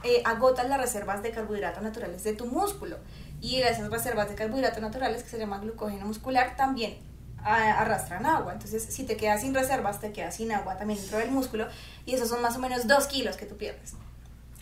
eh, 0.05 0.22
agotas 0.25 0.69
las 0.69 0.81
reservas 0.81 1.22
de 1.22 1.32
carbohidratos 1.32 1.82
naturales 1.82 2.22
de 2.22 2.34
tu 2.34 2.46
músculo 2.46 2.99
y 3.40 3.62
esas 3.62 3.90
reservas 3.90 4.28
de 4.28 4.34
carbohidratos 4.34 4.82
naturales 4.82 5.22
que 5.22 5.31
se 5.31 5.38
llama 5.38 5.58
glucógeno 5.58 6.06
muscular 6.06 6.56
también 6.56 6.98
arrastran 7.42 8.26
agua. 8.26 8.52
Entonces, 8.52 8.84
si 8.84 9.04
te 9.04 9.16
quedas 9.16 9.40
sin 9.40 9.54
reservas, 9.54 10.00
te 10.00 10.12
quedas 10.12 10.37
sin 10.37 10.52
agua 10.52 10.76
también 10.76 11.00
dentro 11.00 11.19
del 11.19 11.31
músculo 11.31 11.66
y 12.04 12.14
esos 12.14 12.28
son 12.28 12.42
más 12.42 12.56
o 12.56 12.58
menos 12.58 12.87
2 12.87 13.06
kilos 13.06 13.37
que 13.37 13.46
tú 13.46 13.56
pierdes. 13.56 13.94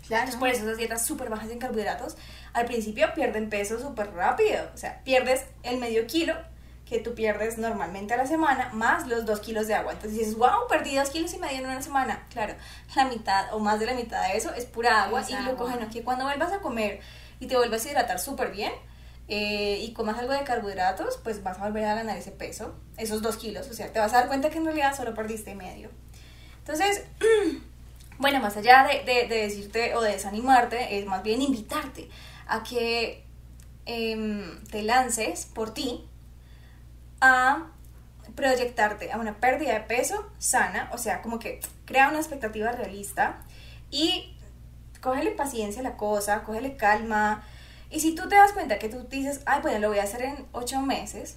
Claro. 0.06 0.38
por 0.38 0.48
eso 0.48 0.62
esas 0.62 0.78
dietas 0.78 1.04
súper 1.04 1.28
bajas 1.28 1.50
en 1.50 1.58
carbohidratos 1.58 2.16
al 2.54 2.64
principio 2.64 3.12
pierden 3.14 3.50
peso 3.50 3.78
súper 3.78 4.12
rápido. 4.14 4.64
O 4.74 4.76
sea, 4.78 5.02
pierdes 5.04 5.44
el 5.62 5.78
medio 5.78 6.06
kilo 6.06 6.34
que 6.86 6.98
tú 6.98 7.14
pierdes 7.14 7.58
normalmente 7.58 8.14
a 8.14 8.16
la 8.16 8.26
semana 8.26 8.70
más 8.72 9.06
los 9.06 9.26
2 9.26 9.40
kilos 9.40 9.66
de 9.66 9.74
agua. 9.74 9.92
Entonces 9.92 10.18
dices, 10.18 10.36
wow, 10.36 10.66
perdí 10.68 10.96
2 10.96 11.10
kilos 11.10 11.34
y 11.34 11.38
medio 11.38 11.58
en 11.58 11.66
una 11.66 11.82
semana. 11.82 12.26
Claro, 12.30 12.54
la 12.96 13.04
mitad 13.04 13.52
o 13.52 13.58
más 13.58 13.78
de 13.78 13.86
la 13.86 13.94
mitad 13.94 14.26
de 14.26 14.38
eso 14.38 14.52
es 14.54 14.64
pura 14.64 15.04
agua 15.04 15.22
y 15.28 15.34
glucógeno 15.34 15.86
que 15.92 16.02
cuando 16.02 16.24
vuelvas 16.24 16.52
a 16.52 16.60
comer 16.60 17.00
y 17.40 17.46
te 17.46 17.56
vuelves 17.56 17.84
a 17.86 17.90
hidratar 17.90 18.18
súper 18.18 18.50
bien 18.50 18.72
eh, 19.28 19.78
y 19.82 19.92
comas 19.92 20.18
algo 20.18 20.32
de 20.32 20.42
carbohidratos, 20.42 21.18
pues 21.22 21.42
vas 21.42 21.58
a 21.58 21.64
volver 21.64 21.84
a 21.84 21.94
ganar 21.94 22.16
ese 22.16 22.30
peso, 22.30 22.74
esos 22.96 23.20
dos 23.20 23.36
kilos. 23.36 23.68
O 23.68 23.74
sea, 23.74 23.92
te 23.92 23.98
vas 23.98 24.14
a 24.14 24.20
dar 24.20 24.28
cuenta 24.28 24.48
que 24.48 24.58
en 24.58 24.64
realidad 24.64 24.96
solo 24.96 25.14
perdiste 25.14 25.54
medio. 25.54 25.90
Entonces, 26.60 27.04
bueno, 28.18 28.40
más 28.40 28.56
allá 28.56 28.88
de, 28.88 29.26
de, 29.26 29.28
decirte 29.28 29.94
o 29.94 30.00
de 30.00 30.12
desanimarte, 30.12 30.98
es 30.98 31.04
más 31.06 31.22
bien 31.22 31.42
invitarte 31.42 32.08
a 32.46 32.62
que 32.62 33.22
em, 33.84 34.64
te 34.64 34.82
lances 34.82 35.46
por 35.46 35.74
ti 35.74 36.08
a 37.20 37.66
proyectarte 38.34 39.12
a 39.12 39.18
una 39.18 39.38
pérdida 39.40 39.74
de 39.74 39.80
peso 39.80 40.30
sana, 40.38 40.88
o 40.92 40.98
sea, 40.98 41.20
como 41.20 41.38
que 41.38 41.60
crea 41.84 42.08
una 42.08 42.18
expectativa 42.18 42.72
realista 42.72 43.40
y 43.90 44.37
cógele 45.00 45.30
paciencia 45.30 45.80
a 45.80 45.84
la 45.84 45.96
cosa, 45.96 46.42
cógele 46.42 46.76
calma. 46.76 47.44
Y 47.90 48.00
si 48.00 48.14
tú 48.14 48.28
te 48.28 48.36
das 48.36 48.52
cuenta 48.52 48.78
que 48.78 48.88
tú 48.88 49.06
dices, 49.08 49.40
ay, 49.46 49.60
bueno, 49.62 49.78
lo 49.78 49.88
voy 49.88 49.98
a 49.98 50.02
hacer 50.02 50.22
en 50.22 50.46
ocho 50.52 50.80
meses, 50.80 51.36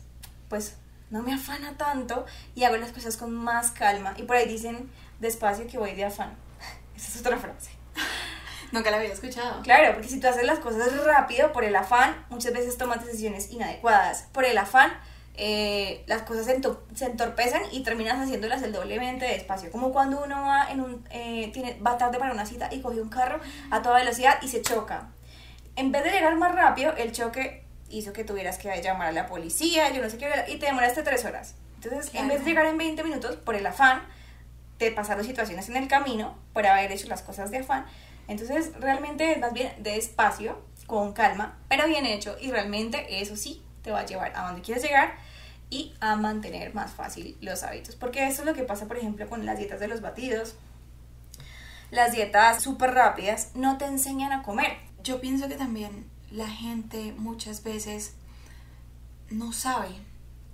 pues 0.49 0.77
no 1.09 1.21
me 1.21 1.33
afana 1.33 1.77
tanto 1.77 2.25
y 2.55 2.63
hago 2.63 2.77
las 2.77 2.91
cosas 2.91 3.17
con 3.17 3.33
más 3.33 3.71
calma. 3.71 4.13
Y 4.17 4.23
por 4.23 4.35
ahí 4.35 4.47
dicen, 4.47 4.89
despacio 5.19 5.67
que 5.67 5.77
voy 5.77 5.93
de 5.93 6.05
afán. 6.05 6.35
Esa 6.95 7.07
es 7.07 7.19
otra 7.19 7.37
frase. 7.37 7.71
Nunca 8.71 8.89
la 8.89 8.97
había 8.97 9.11
escuchado. 9.11 9.61
Claro, 9.63 9.93
porque 9.93 10.07
si 10.07 10.19
tú 10.19 10.27
haces 10.27 10.45
las 10.45 10.59
cosas 10.59 11.05
rápido, 11.05 11.51
por 11.51 11.63
el 11.63 11.75
afán, 11.75 12.25
muchas 12.29 12.53
veces 12.53 12.77
tomas 12.77 13.05
decisiones 13.05 13.51
inadecuadas. 13.51 14.27
Por 14.31 14.45
el 14.45 14.57
afán, 14.57 14.93
eh, 15.35 16.03
las 16.07 16.23
cosas 16.23 16.45
se, 16.45 17.05
entorpecen 17.05 17.61
y 17.71 17.83
terminas 17.83 18.19
haciéndolas 18.19 18.61
el 18.63 18.73
doblemente 18.73 19.25
despacio. 19.25 19.71
Como 19.71 19.91
cuando 19.91 20.23
uno 20.23 20.41
va, 20.41 20.69
en 20.69 20.81
un, 20.81 21.07
eh, 21.09 21.49
tiene, 21.53 21.79
va 21.79 21.97
tarde 21.97 22.19
para 22.19 22.33
una 22.33 22.45
cita 22.45 22.69
y 22.71 22.81
coge 22.81 23.01
un 23.01 23.09
carro 23.09 23.39
a 23.69 23.81
toda 23.81 23.97
velocidad 23.97 24.39
y 24.41 24.47
se 24.47 24.61
choca. 24.61 25.09
En 25.75 25.91
vez 25.91 26.03
de 26.03 26.11
llegar 26.11 26.35
más 26.35 26.53
rápido, 26.53 26.93
el 26.97 27.11
choque 27.11 27.63
hizo 27.89 28.13
que 28.13 28.23
tuvieras 28.23 28.57
que 28.57 28.81
llamar 28.81 29.07
a 29.07 29.11
la 29.11 29.27
policía, 29.27 29.91
yo 29.91 30.01
no 30.01 30.09
sé 30.09 30.17
qué, 30.17 30.29
y 30.49 30.57
te 30.57 30.65
demoraste 30.65 31.03
tres 31.03 31.25
horas. 31.25 31.55
Entonces, 31.75 32.13
en 32.13 32.27
vez 32.27 32.39
de 32.39 32.45
llegar 32.45 32.65
en 32.65 32.77
20 32.77 33.03
minutos, 33.03 33.37
por 33.37 33.55
el 33.55 33.65
afán, 33.65 34.03
te 34.77 34.91
pasaron 34.91 35.23
situaciones 35.25 35.67
en 35.69 35.77
el 35.77 35.87
camino 35.87 36.37
por 36.53 36.65
haber 36.65 36.91
hecho 36.91 37.07
las 37.07 37.21
cosas 37.21 37.51
de 37.51 37.59
afán. 37.59 37.85
Entonces, 38.27 38.71
realmente 38.79 39.31
es 39.31 39.39
más 39.39 39.53
bien 39.53 39.71
despacio, 39.79 40.61
con 40.85 41.13
calma, 41.13 41.57
pero 41.69 41.87
bien 41.87 42.05
hecho, 42.05 42.35
y 42.39 42.51
realmente 42.51 43.21
eso 43.21 43.35
sí 43.35 43.63
te 43.83 43.91
va 43.91 43.99
a 44.01 44.05
llevar 44.05 44.33
a 44.35 44.47
donde 44.47 44.61
quieres 44.61 44.83
llegar 44.83 45.15
y 45.69 45.93
a 46.01 46.15
mantener 46.15 46.75
más 46.75 46.91
fácil 46.91 47.37
los 47.41 47.63
hábitos. 47.63 47.95
Porque 47.95 48.27
eso 48.27 48.41
es 48.41 48.45
lo 48.45 48.53
que 48.53 48.63
pasa, 48.63 48.87
por 48.87 48.97
ejemplo, 48.97 49.27
con 49.27 49.45
las 49.45 49.57
dietas 49.57 49.79
de 49.79 49.87
los 49.87 50.01
batidos. 50.01 50.55
Las 51.89 52.11
dietas 52.11 52.61
súper 52.61 52.91
rápidas 52.93 53.51
no 53.55 53.77
te 53.77 53.85
enseñan 53.85 54.31
a 54.33 54.43
comer. 54.43 54.77
Yo 55.03 55.19
pienso 55.21 55.47
que 55.47 55.55
también 55.55 56.05
la 56.29 56.47
gente 56.47 57.13
muchas 57.17 57.63
veces 57.63 58.13
no 59.29 59.53
sabe. 59.53 59.89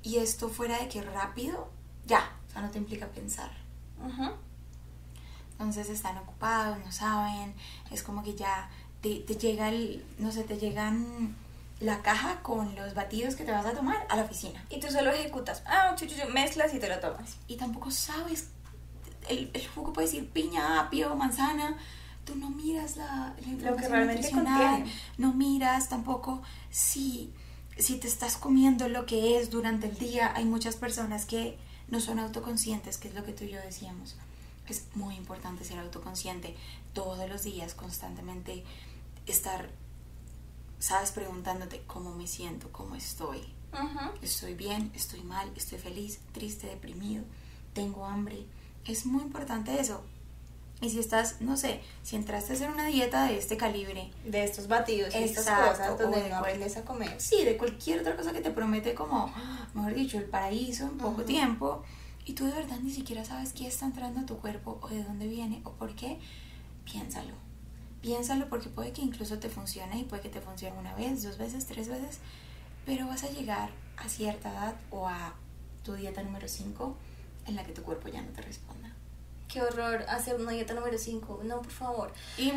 Y 0.03 0.17
esto 0.17 0.49
fuera 0.49 0.79
de 0.79 0.87
que 0.87 1.01
rápido, 1.01 1.69
ya, 2.05 2.31
o 2.47 2.51
sea, 2.51 2.61
no 2.61 2.69
te 2.69 2.77
implica 2.77 3.07
pensar. 3.07 3.51
Entonces 5.51 5.89
están 5.89 6.17
ocupados, 6.17 6.77
no 6.85 6.91
saben, 6.91 7.55
es 7.91 8.03
como 8.03 8.23
que 8.23 8.35
ya 8.35 8.69
te, 9.01 9.19
te 9.21 9.35
llega 9.35 9.69
el, 9.69 10.05
no 10.19 10.31
sé, 10.31 10.43
te 10.43 10.57
llegan 10.57 11.35
la 11.79 12.01
caja 12.01 12.41
con 12.41 12.75
los 12.75 12.93
batidos 12.93 13.35
que 13.35 13.43
te 13.43 13.51
vas 13.51 13.65
a 13.65 13.73
tomar 13.73 14.05
a 14.09 14.15
la 14.15 14.23
oficina. 14.23 14.63
Y 14.69 14.79
tú 14.79 14.87
solo 14.89 15.11
ejecutas, 15.11 15.61
ah, 15.65 15.93
chuchu, 15.95 16.15
mezclas 16.33 16.73
y 16.73 16.79
te 16.79 16.89
lo 16.89 16.99
tomas. 16.99 17.37
Y 17.47 17.55
tampoco 17.55 17.91
sabes, 17.91 18.49
el, 19.29 19.51
el 19.53 19.67
jugo 19.67 19.93
puede 19.93 20.07
decir 20.07 20.29
piña, 20.29 20.79
apio, 20.79 21.15
manzana, 21.15 21.77
tú 22.27 22.35
no 22.35 22.49
miras 22.49 22.97
la, 22.97 23.33
la 23.61 23.71
lo 23.71 23.77
que 23.77 23.87
realmente 23.87 24.29
contiene. 24.29 24.91
no 25.17 25.33
miras 25.33 25.87
tampoco 25.87 26.41
si, 26.69 27.31
si 27.77 27.97
te 27.97 28.07
estás 28.07 28.35
comiendo 28.35 28.89
lo 28.89 29.05
que 29.05 29.39
es 29.39 29.49
durante 29.49 29.87
el 29.87 29.97
día. 29.97 30.33
Hay 30.35 30.45
muchas 30.45 30.75
personas 30.75 31.25
que 31.25 31.57
no 31.87 32.01
son 32.01 32.19
autoconscientes, 32.19 32.97
que 32.97 33.07
es 33.07 33.13
lo 33.13 33.23
que 33.23 33.31
tú 33.31 33.45
y 33.45 33.51
yo 33.51 33.61
decíamos. 33.61 34.17
Es 34.67 34.83
muy 34.95 35.15
importante 35.15 35.63
ser 35.63 35.79
autoconsciente 35.79 36.55
todos 36.93 37.29
los 37.29 37.43
días, 37.43 37.73
constantemente 37.73 38.65
estar, 39.25 39.69
sabes, 40.79 41.11
preguntándote 41.11 41.83
cómo 41.87 42.13
me 42.15 42.27
siento, 42.27 42.71
cómo 42.71 42.95
estoy. 42.95 43.41
Estoy 44.21 44.55
bien, 44.55 44.91
estoy 44.95 45.21
mal, 45.21 45.51
estoy 45.55 45.77
feliz, 45.77 46.19
triste, 46.31 46.67
deprimido, 46.67 47.23
tengo 47.73 48.05
hambre. 48.05 48.45
Es 48.85 49.05
muy 49.05 49.21
importante 49.21 49.79
eso. 49.79 50.03
Y 50.79 50.89
si 50.91 50.99
estás, 50.99 51.41
no 51.41 51.57
sé, 51.57 51.81
si 52.03 52.15
entraste 52.15 52.53
a 52.53 52.55
hacer 52.55 52.69
una 52.69 52.85
dieta 52.85 53.27
de 53.27 53.37
este 53.37 53.57
calibre. 53.57 54.11
De 54.23 54.43
estos 54.43 54.67
batidos 54.67 55.13
y 55.15 55.23
estas 55.23 55.45
cosas 55.45 55.97
donde 55.97 56.29
no 56.29 56.37
aprendes 56.37 56.77
a 56.77 56.85
comer. 56.85 57.19
Sí, 57.19 57.43
de 57.43 57.57
cualquier 57.57 58.01
otra 58.01 58.15
cosa 58.15 58.31
que 58.31 58.41
te 58.41 58.51
promete 58.51 58.93
como, 58.93 59.33
mejor 59.73 59.95
dicho, 59.95 60.17
el 60.17 60.25
paraíso 60.25 60.83
en 60.83 60.97
poco 60.97 61.23
tiempo. 61.23 61.83
Y 62.25 62.33
tú 62.33 62.45
de 62.45 62.51
verdad 62.51 62.77
ni 62.83 62.91
siquiera 62.91 63.25
sabes 63.25 63.53
qué 63.53 63.67
está 63.67 63.85
entrando 63.85 64.19
a 64.19 64.25
tu 64.25 64.37
cuerpo 64.37 64.79
o 64.81 64.87
de 64.87 65.03
dónde 65.03 65.27
viene 65.27 65.61
o 65.63 65.71
por 65.71 65.95
qué. 65.95 66.19
Piénsalo. 66.85 67.46
Piénsalo 68.01 68.47
porque 68.49 68.69
puede 68.69 68.93
que 68.93 69.01
incluso 69.01 69.39
te 69.39 69.49
funcione 69.49 69.99
y 69.99 70.03
puede 70.03 70.21
que 70.21 70.29
te 70.29 70.41
funcione 70.41 70.77
una 70.77 70.93
vez, 70.95 71.23
dos 71.23 71.37
veces, 71.37 71.65
tres 71.65 71.87
veces. 71.87 72.19
Pero 72.85 73.07
vas 73.07 73.23
a 73.23 73.29
llegar 73.29 73.69
a 73.97 74.07
cierta 74.07 74.51
edad 74.51 74.75
o 74.91 75.07
a 75.07 75.33
tu 75.83 75.93
dieta 75.93 76.23
número 76.23 76.47
5 76.47 76.95
en 77.47 77.55
la 77.55 77.63
que 77.63 77.73
tu 77.73 77.83
cuerpo 77.83 78.07
ya 78.09 78.21
no 78.21 78.29
te 78.29 78.41
responda 78.41 78.87
qué 79.47 79.61
horror 79.61 80.05
hacer 80.09 80.35
una 80.35 80.51
dieta 80.51 80.73
número 80.73 80.97
5. 80.97 81.41
No, 81.43 81.61
por 81.61 81.71
favor. 81.71 82.13
Y 82.37 82.51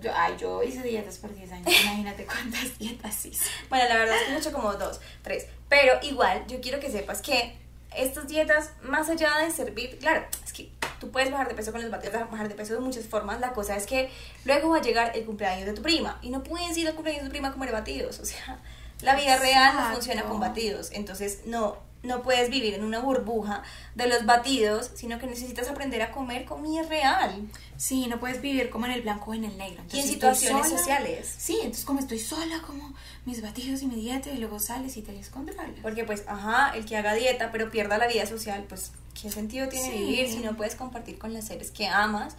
yo, 0.00 0.12
ay, 0.14 0.34
yo 0.38 0.62
hice 0.62 0.82
dietas 0.82 1.18
por 1.18 1.34
10 1.34 1.52
años. 1.52 1.80
Imagínate 1.82 2.24
cuántas 2.24 2.78
dietas 2.78 3.26
hice. 3.26 3.44
Bueno, 3.68 3.88
la 3.88 3.96
verdad 3.96 4.16
es 4.16 4.22
que 4.24 4.32
he 4.34 4.38
hecho 4.38 4.52
como 4.52 4.72
dos, 4.74 5.00
tres. 5.22 5.46
Pero 5.68 5.94
igual, 6.02 6.46
yo 6.46 6.60
quiero 6.60 6.80
que 6.80 6.90
sepas 6.90 7.20
que 7.20 7.56
estas 7.94 8.28
dietas, 8.28 8.72
más 8.82 9.08
allá 9.08 9.38
de 9.38 9.50
servir, 9.50 9.98
claro, 9.98 10.24
es 10.44 10.52
que 10.52 10.70
tú 11.00 11.10
puedes 11.10 11.30
bajar 11.30 11.48
de 11.48 11.54
peso 11.54 11.72
con 11.72 11.82
los 11.82 11.90
batidos, 11.90 12.30
bajar 12.30 12.48
de 12.48 12.54
peso 12.54 12.74
de 12.74 12.80
muchas 12.80 13.06
formas. 13.06 13.40
La 13.40 13.52
cosa 13.52 13.76
es 13.76 13.86
que 13.86 14.10
luego 14.44 14.70
va 14.70 14.78
a 14.78 14.82
llegar 14.82 15.12
el 15.14 15.24
cumpleaños 15.24 15.66
de 15.66 15.72
tu 15.72 15.82
prima. 15.82 16.18
Y 16.22 16.30
no 16.30 16.42
puedes 16.42 16.76
ir 16.76 16.88
al 16.88 16.94
cumpleaños 16.94 17.22
de 17.22 17.28
tu 17.28 17.32
prima 17.32 17.48
a 17.48 17.52
comer 17.52 17.72
batidos. 17.72 18.20
O 18.26 18.28
sea, 18.28 18.58
la 19.02 19.14
vida 19.14 19.36
real 19.38 19.74
no 19.76 19.92
funciona 19.92 20.24
con 20.24 20.40
batidos. 20.40 20.90
Entonces, 20.92 21.42
no, 21.44 21.76
no 22.02 22.22
puedes 22.22 22.50
vivir 22.50 22.74
en 22.74 22.84
una 22.84 23.00
burbuja 23.00 23.62
de 23.94 24.06
los 24.06 24.24
batidos, 24.24 24.90
sino 24.94 25.18
que 25.18 25.26
necesitas 25.26 25.68
aprender 25.68 26.02
a 26.02 26.12
comer 26.12 26.44
comida 26.44 26.82
real. 26.82 27.48
Sí, 27.76 28.06
no 28.08 28.18
puedes 28.18 28.40
vivir 28.40 28.70
como 28.70 28.86
en 28.86 28.92
el 28.92 29.02
blanco 29.02 29.32
o 29.32 29.34
en 29.34 29.44
el 29.44 29.56
negro. 29.58 29.82
y 29.92 30.00
en 30.00 30.06
situaciones 30.06 30.68
sociales. 30.68 31.34
Sí, 31.38 31.56
entonces 31.56 31.84
como 31.84 32.00
estoy 32.00 32.18
sola, 32.18 32.62
como 32.66 32.94
mis 33.24 33.42
batidos 33.42 33.82
y 33.82 33.86
mi 33.86 33.96
dieta, 33.96 34.30
y 34.30 34.38
luego 34.38 34.58
sales 34.58 34.96
y 34.96 35.02
te 35.02 35.12
descontrolas. 35.12 35.80
Porque 35.82 36.04
pues, 36.04 36.24
ajá, 36.26 36.74
el 36.74 36.84
que 36.86 36.96
haga 36.96 37.14
dieta 37.14 37.50
pero 37.52 37.70
pierda 37.70 37.98
la 37.98 38.06
vida 38.06 38.26
social, 38.26 38.64
pues, 38.68 38.92
¿qué 39.20 39.30
sentido 39.30 39.68
tiene 39.68 39.90
vivir 39.90 40.28
si 40.28 40.38
no 40.38 40.56
puedes 40.56 40.76
compartir 40.76 41.18
con 41.18 41.32
los 41.32 41.44
seres 41.44 41.70
que 41.70 41.86
amas? 41.88 42.36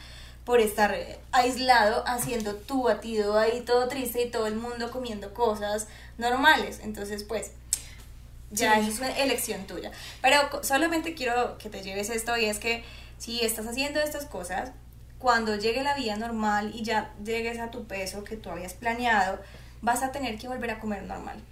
por 0.48 0.62
estar 0.62 0.96
aislado 1.34 2.07
haciendo 2.07 2.55
tu 2.55 2.84
batido 2.84 3.38
ahí 3.38 3.63
todo 3.65 3.89
triste 3.89 4.22
y 4.22 4.31
todo 4.31 4.48
el 4.48 4.55
mundo 4.55 4.91
comiendo 4.91 5.34
cosas 5.34 5.88
normales. 6.17 6.79
Entonces, 6.81 7.25
pues, 7.25 7.51
ya 8.50 8.79
es 8.79 8.98
una 9.00 9.10
elección 9.17 9.67
tuya. 9.67 9.91
Pero 10.22 10.63
solamente 10.63 11.15
quiero 11.15 11.57
que 11.57 11.69
te 11.69 11.84
lleves 11.84 12.10
esto 12.10 12.38
y 12.38 12.46
es 12.46 12.60
que 12.60 12.86
si 13.17 13.41
estás 13.41 13.67
haciendo 13.67 14.00
estas 14.00 14.25
cosas, 14.25 14.72
cuando 15.19 15.57
llegue 15.57 15.84
la 15.84 15.96
vida 15.96 16.15
normal 16.15 16.72
y 16.74 16.84
ya 16.84 17.13
llegues 17.25 17.60
a 17.60 17.69
tu 17.69 17.86
peso 17.86 18.24
que 18.24 18.38
tú 18.38 18.50
habías 18.50 18.74
planeado, 18.74 19.41
vas 19.81 20.01
a 20.01 20.13
tener 20.13 20.38
que 20.38 20.48
volver 20.48 20.72
a 20.72 20.79
comer 20.79 21.03
normal. 21.03 21.43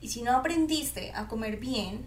Y 0.00 0.10
si 0.10 0.22
no 0.22 0.30
aprendiste 0.30 1.10
a 1.16 1.26
comer 1.26 1.56
bien, 1.56 2.06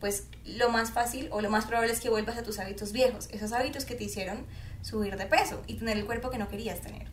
pues 0.00 0.24
lo 0.44 0.68
más 0.70 0.92
fácil 0.92 1.28
o 1.32 1.40
lo 1.40 1.50
más 1.50 1.66
probable 1.66 1.92
es 1.92 2.00
que 2.00 2.10
vuelvas 2.10 2.38
a 2.38 2.42
tus 2.42 2.58
hábitos 2.58 2.92
viejos, 2.92 3.28
esos 3.30 3.52
hábitos 3.52 3.84
que 3.84 3.94
te 3.94 4.04
hicieron 4.04 4.46
subir 4.82 5.16
de 5.16 5.26
peso 5.26 5.62
y 5.66 5.74
tener 5.74 5.96
el 5.96 6.06
cuerpo 6.06 6.30
que 6.30 6.38
no 6.38 6.48
querías 6.48 6.80
tener. 6.80 7.06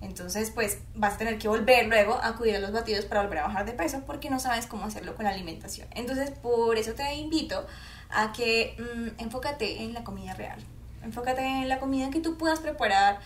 Entonces, 0.00 0.52
pues 0.52 0.78
vas 0.94 1.14
a 1.14 1.18
tener 1.18 1.38
que 1.38 1.48
volver 1.48 1.86
luego 1.86 2.14
a 2.14 2.28
acudir 2.28 2.56
a 2.56 2.60
los 2.60 2.72
batidos 2.72 3.04
para 3.04 3.22
volver 3.22 3.38
a 3.38 3.42
bajar 3.48 3.66
de 3.66 3.72
peso 3.72 4.02
porque 4.06 4.30
no 4.30 4.38
sabes 4.38 4.66
cómo 4.66 4.84
hacerlo 4.84 5.16
con 5.16 5.24
la 5.24 5.32
alimentación. 5.32 5.88
Entonces, 5.90 6.30
por 6.30 6.76
eso 6.76 6.92
te 6.92 7.14
invito 7.14 7.66
a 8.10 8.32
que 8.32 8.76
mm, 8.78 9.20
enfócate 9.20 9.82
en 9.82 9.94
la 9.94 10.04
comida 10.04 10.34
real. 10.34 10.60
Enfócate 11.02 11.42
en 11.42 11.68
la 11.68 11.80
comida 11.80 12.10
que 12.10 12.20
tú 12.20 12.36
puedas 12.38 12.60
preparar 12.60 13.18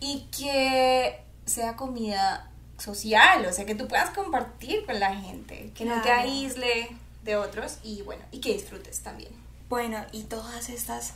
y 0.00 0.26
que 0.36 1.20
sea 1.46 1.76
comida 1.76 2.50
social, 2.76 3.44
o 3.46 3.52
sea, 3.52 3.66
que 3.66 3.74
tú 3.74 3.86
puedas 3.86 4.10
compartir 4.10 4.84
con 4.86 4.98
la 4.98 5.14
gente, 5.14 5.70
que 5.74 5.84
no 5.84 6.00
te 6.02 6.10
aísle 6.10 6.88
de 7.22 7.36
otros 7.36 7.78
y 7.82 8.02
bueno, 8.02 8.24
y 8.30 8.40
que 8.40 8.52
disfrutes 8.54 9.00
también. 9.00 9.32
Bueno, 9.68 10.04
y 10.12 10.24
todas 10.24 10.68
estas 10.68 11.14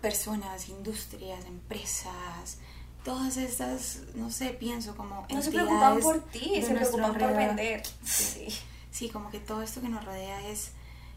personas, 0.00 0.68
industrias, 0.68 1.44
empresas, 1.46 2.58
todas 3.04 3.36
estas, 3.36 4.00
no 4.14 4.30
sé, 4.30 4.50
pienso 4.50 4.96
como... 4.96 5.26
No 5.30 5.42
se 5.42 5.50
preocupan 5.50 6.00
por 6.00 6.20
ti, 6.30 6.62
se 6.62 6.74
preocupan 6.74 7.18
por 7.18 7.36
vender. 7.36 7.82
Sí. 8.04 8.48
sí, 8.90 9.08
como 9.08 9.30
que 9.30 9.40
todo 9.40 9.62
esto 9.62 9.80
que 9.80 9.88
nos 9.88 10.04
rodea 10.04 10.48
es 10.48 10.72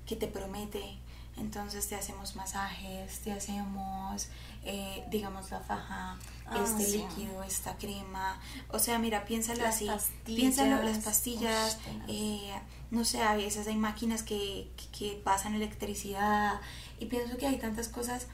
que 0.06 0.16
te 0.16 0.28
promete. 0.28 0.98
Entonces 1.38 1.88
te 1.88 1.96
hacemos 1.96 2.36
masajes, 2.36 3.20
te 3.20 3.32
hacemos, 3.32 4.30
eh, 4.63 5.04
digamos, 5.12 5.51
la 5.51 5.60
faja, 5.60 6.18
ah, 6.48 6.63
este 6.63 6.98
líquido, 6.98 7.44
esta 7.44 7.75
crema. 7.77 8.39
O 8.70 8.80
sea, 8.80 9.00
mira, 9.00 9.25
piénsalo 9.25 9.65
así. 9.65 9.89
Piénsalo, 10.24 10.82
las 10.82 11.00
pastillas. 11.00 11.77
Eh, 12.08 12.54
no 12.92 13.04
sé, 13.04 13.22
a 13.22 13.36
veces 13.36 13.68
hay 13.68 13.75
máquinas 13.75 14.24
que, 14.24 14.72
que 14.98 15.20
pasan 15.24 15.56
electricidad. 15.56 16.62
Y 17.00 17.08
pienso 17.08 17.38
que 17.38 17.48
hay 17.48 17.58
tantas 17.58 17.89
cosas 17.89 18.27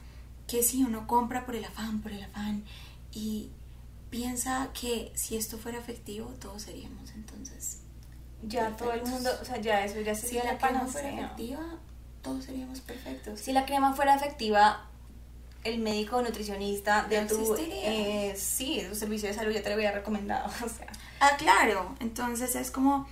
que 0.46 0.62
si 0.62 0.84
uno 0.84 1.06
compra 1.06 1.44
por 1.44 1.56
el 1.56 1.64
afán, 1.64 2.00
por 2.02 2.12
el 2.12 2.22
afán 2.22 2.64
y 3.12 3.50
piensa 4.10 4.70
que 4.78 5.10
si 5.14 5.36
esto 5.36 5.58
fuera 5.58 5.78
efectivo, 5.78 6.26
todos 6.38 6.62
seríamos 6.62 7.10
entonces. 7.12 7.78
Ya 8.42 8.76
todo 8.76 8.92
el 8.92 9.02
mundo, 9.02 9.30
o 9.40 9.44
sea, 9.44 9.58
ya 9.60 9.84
eso 9.84 10.00
ya 10.00 10.14
sería 10.14 10.42
si 10.42 10.46
la, 10.48 10.58
crema 10.58 10.86
fuera 10.86 11.10
efectiva, 11.10 11.78
todos 12.22 12.44
seríamos 12.44 12.80
perfectos. 12.80 13.40
Si 13.40 13.52
la 13.52 13.66
crema 13.66 13.94
fuera 13.94 14.14
efectiva, 14.14 14.86
el 15.64 15.78
médico 15.78 16.22
nutricionista 16.22 17.04
de 17.04 17.24
tu 17.26 17.56
eh, 17.58 18.34
sí, 18.36 18.84
tu 18.88 18.94
servicio 18.94 19.28
de 19.28 19.34
salud 19.34 19.52
ya 19.52 19.62
te 19.62 19.68
lo 19.68 19.74
había 19.74 19.92
recomendado, 19.92 20.48
o 20.64 20.68
sea. 20.68 20.90
Ah, 21.20 21.36
claro, 21.38 21.94
entonces 22.00 22.54
es 22.56 22.70
como 22.70 23.08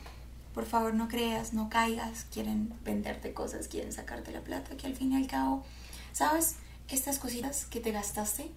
por 0.55 0.67
favor 0.67 0.95
no 0.95 1.07
creas, 1.09 1.53
no 1.53 1.71
caigas, 1.71 2.27
quieren 2.33 2.73
venderte 2.85 3.33
cosas, 3.33 3.69
quieren 3.69 3.93
sacarte 3.93 4.33
la 4.33 4.41
plata, 4.41 4.77
que 4.77 4.87
al 4.87 4.97
fin 4.97 5.13
y 5.13 5.17
al 5.17 5.29
cabo, 5.29 5.65
¿sabes? 6.13 6.57
Estas 6.89 7.21
cositas 7.21 7.67
que 7.67 7.79
te 7.79 7.93
gastaste 7.93 8.51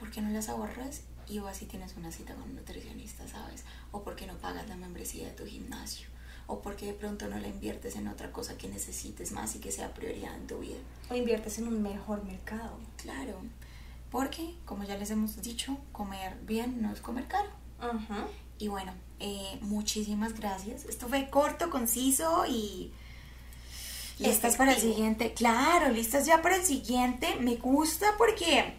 ¿por 0.00 0.10
qué 0.10 0.22
no 0.22 0.30
las 0.30 0.48
ahorras 0.48 1.02
y 1.28 1.38
vas 1.38 1.62
y 1.62 1.66
tienes 1.66 1.94
una 1.96 2.10
cita 2.10 2.34
con 2.34 2.44
un 2.44 2.56
nutricionista, 2.56 3.28
¿sabes? 3.28 3.64
O 3.92 4.02
por 4.02 4.16
qué 4.16 4.26
no 4.26 4.34
pagas 4.38 4.66
la 4.66 4.76
membresía 4.76 5.26
de 5.26 5.32
tu 5.32 5.44
gimnasio, 5.46 6.08
o 6.50 6.60
por 6.60 6.76
qué 6.76 6.86
de 6.86 6.92
pronto 6.92 7.28
no 7.28 7.38
la 7.38 7.48
inviertes 7.48 7.96
en 7.96 8.08
otra 8.08 8.32
cosa 8.32 8.58
que 8.58 8.68
necesites 8.68 9.32
más 9.32 9.54
y 9.54 9.60
que 9.60 9.70
sea 9.70 9.94
prioridad 9.94 10.34
en 10.34 10.46
tu 10.46 10.58
vida. 10.58 10.78
O 11.08 11.14
inviertes 11.14 11.58
en 11.58 11.68
un 11.68 11.80
mejor 11.80 12.24
mercado. 12.24 12.78
Claro, 12.96 13.40
porque, 14.10 14.54
como 14.64 14.84
ya 14.84 14.96
les 14.96 15.10
hemos 15.10 15.40
dicho, 15.40 15.78
comer 15.92 16.36
bien 16.42 16.82
no 16.82 16.92
es 16.92 17.00
comer 17.00 17.26
caro. 17.28 17.48
Y 18.58 18.68
bueno, 18.68 18.92
eh, 19.20 19.58
muchísimas 19.62 20.34
gracias. 20.34 20.84
Esto 20.84 21.08
fue 21.08 21.30
corto, 21.30 21.70
conciso 21.70 22.44
y... 22.46 22.92
¿Listas 24.18 24.56
para 24.56 24.74
el 24.74 24.80
siguiente? 24.80 25.32
Claro, 25.32 25.90
listas 25.90 26.26
ya 26.26 26.42
para 26.42 26.56
el 26.56 26.64
siguiente. 26.64 27.36
Me 27.40 27.56
gusta 27.56 28.06
porque 28.18 28.74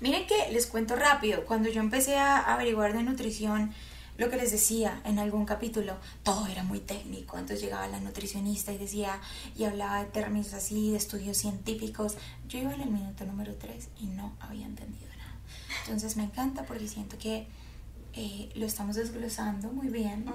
Miren 0.00 0.26
que 0.26 0.52
les 0.52 0.66
cuento 0.66 0.94
rápido, 0.94 1.44
cuando 1.44 1.68
yo 1.68 1.80
empecé 1.80 2.16
a 2.16 2.54
averiguar 2.54 2.92
de 2.92 3.02
nutrición, 3.02 3.74
lo 4.18 4.28
que 4.28 4.36
les 4.36 4.50
decía 4.50 5.00
en 5.04 5.18
algún 5.18 5.46
capítulo, 5.46 5.96
todo 6.24 6.46
era 6.48 6.64
muy 6.64 6.80
técnico. 6.80 7.38
Entonces 7.38 7.62
llegaba 7.62 7.86
la 7.86 8.00
nutricionista 8.00 8.72
y 8.72 8.78
decía, 8.78 9.20
y 9.56 9.64
hablaba 9.64 10.00
de 10.00 10.10
términos 10.10 10.52
así, 10.54 10.90
de 10.90 10.96
estudios 10.96 11.36
científicos. 11.36 12.16
Yo 12.48 12.58
iba 12.58 12.74
en 12.74 12.80
el 12.80 12.90
minuto 12.90 13.24
número 13.24 13.54
3 13.54 13.88
y 14.00 14.06
no 14.06 14.34
había 14.40 14.66
entendido 14.66 15.08
nada. 15.16 15.38
Entonces 15.84 16.16
me 16.16 16.24
encanta 16.24 16.64
porque 16.64 16.88
siento 16.88 17.16
que 17.16 17.46
eh, 18.14 18.50
lo 18.56 18.66
estamos 18.66 18.96
desglosando 18.96 19.68
muy 19.68 19.88
bien. 19.88 20.26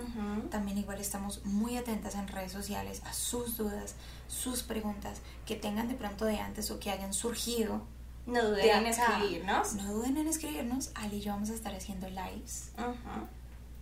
También 0.49 0.77
igual 0.77 1.01
estamos 1.01 1.43
muy 1.43 1.75
atentas 1.75 2.15
en 2.15 2.29
redes 2.29 2.53
sociales 2.53 3.01
a 3.03 3.11
sus 3.11 3.57
dudas, 3.57 3.95
sus 4.29 4.63
preguntas 4.63 5.19
que 5.45 5.57
tengan 5.57 5.89
de 5.89 5.95
pronto 5.95 6.23
de 6.23 6.39
antes 6.39 6.71
o 6.71 6.79
que 6.79 6.89
hayan 6.89 7.13
surgido 7.13 7.85
no 8.25 8.41
duden 8.41 8.69
en 8.69 8.85
escribirnos. 8.85 9.73
No 9.73 9.93
duden 9.93 10.15
en 10.15 10.27
escribirnos. 10.27 10.91
Ali 10.95 11.17
y 11.17 11.21
yo 11.21 11.33
vamos 11.33 11.49
a 11.49 11.53
estar 11.53 11.75
haciendo 11.75 12.07
lives. 12.07 12.71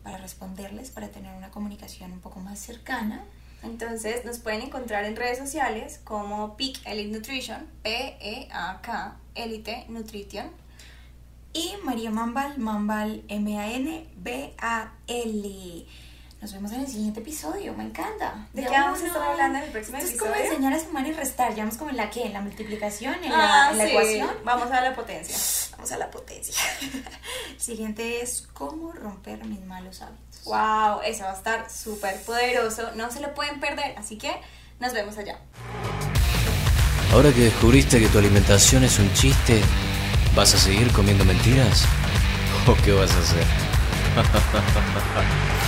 Para 0.04 0.18
responderles, 0.18 0.90
para 0.92 1.10
tener 1.10 1.36
una 1.36 1.50
comunicación 1.52 2.12
un 2.12 2.20
poco 2.20 2.40
más 2.40 2.60
cercana. 2.60 3.24
Entonces 3.64 4.26
nos 4.26 4.40
pueden 4.40 4.62
encontrar 4.62 5.04
en 5.06 5.16
redes 5.16 5.38
sociales 5.38 6.00
como 6.04 6.58
Peak 6.58 6.80
Elite 6.86 7.12
Nutrition, 7.16 7.68
P-E-A-K, 7.84 9.16
Elite 9.36 9.86
Nutrition. 9.90 10.50
Y 11.54 11.74
María 11.84 12.12
Mambal, 12.12 12.58
Mambal, 12.58 13.24
M-A-N-B-A-L. 14.62 15.86
Nos 16.42 16.54
vemos 16.54 16.72
en 16.72 16.80
el 16.80 16.88
siguiente 16.88 17.20
episodio, 17.20 17.74
me 17.76 17.84
encanta. 17.84 18.48
¿De 18.54 18.64
qué 18.64 18.70
vamos 18.72 19.00
a 19.02 19.06
estar 19.08 19.22
hablando 19.22 19.60
en 19.60 19.66
el 19.66 19.70
próximo 19.70 19.98
Esto 20.00 20.10
episodio? 20.10 20.34
es 20.34 20.40
como 20.40 20.50
enseñar 20.50 20.74
a 20.74 20.80
sumar 20.80 21.06
y 21.06 21.12
restar, 21.12 21.54
ya 21.54 21.64
vamos 21.64 21.78
como 21.78 21.92
en 21.92 21.98
la 21.98 22.10
qué, 22.10 22.26
en 22.26 22.34
la 22.34 22.42
multiplicación, 22.42 23.14
en 23.24 23.32
la, 23.32 23.68
Ah, 23.68 23.74
la 23.74 23.86
ecuación. 23.86 24.30
Vamos 24.44 24.72
a 24.72 24.82
la 24.82 24.96
potencia. 24.96 25.38
Vamos 25.74 25.92
a 25.92 25.98
la 25.98 26.10
potencia. 26.10 26.56
El 27.62 27.66
siguiente 27.66 28.24
es 28.24 28.48
cómo 28.54 28.92
romper 28.92 29.46
mis 29.46 29.64
malos 29.64 30.02
hábitos. 30.02 30.46
Wow, 30.46 31.02
eso 31.06 31.26
va 31.26 31.30
a 31.30 31.36
estar 31.36 31.70
súper 31.70 32.20
poderoso. 32.24 32.90
No 32.96 33.12
se 33.12 33.20
lo 33.20 33.36
pueden 33.36 33.60
perder. 33.60 33.94
Así 34.00 34.18
que 34.18 34.32
nos 34.80 34.94
vemos 34.94 35.16
allá. 35.20 35.40
Ahora 37.14 37.32
que 37.32 37.42
descubriste 37.42 38.00
que 38.00 38.08
tu 38.08 38.18
alimentación 38.18 38.84
es 38.84 38.98
un 38.98 39.14
chiste, 39.14 39.62
¿vas 40.36 40.56
a 40.56 40.58
seguir 40.58 40.92
comiendo 40.92 41.24
mentiras? 41.24 41.86
¿O 42.66 42.74
qué 42.84 42.94
vas 42.94 43.12
a 43.12 43.20
hacer? 43.20 43.46